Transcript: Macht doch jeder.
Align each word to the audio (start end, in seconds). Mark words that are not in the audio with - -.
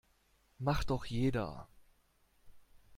Macht 0.57 0.89
doch 0.89 1.05
jeder. 1.05 1.67